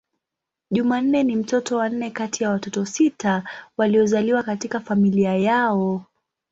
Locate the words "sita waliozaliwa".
2.85-4.43